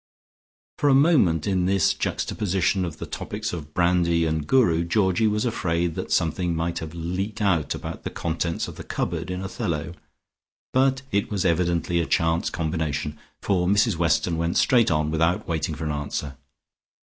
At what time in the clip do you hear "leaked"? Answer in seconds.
6.95-7.39